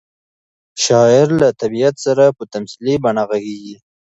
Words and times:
شاعر 0.85 1.27
له 1.41 1.49
طبیعت 1.61 1.95
سره 2.05 2.23
په 2.37 2.43
تمثیلي 2.53 2.95
بڼه 3.03 3.23
غږېږي. 3.29 3.75